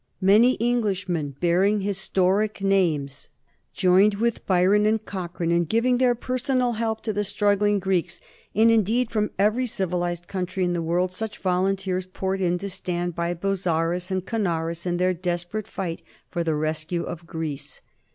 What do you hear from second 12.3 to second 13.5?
in to stand by